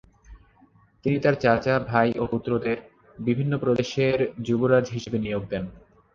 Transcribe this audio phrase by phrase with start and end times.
[1.05, 2.77] তিনি তার চাচা, ভাই ও পুত্রদের
[3.17, 5.63] বিভিন্ন প্রদেশের যুবরাজ হিসেবে নিয়োগ দেন।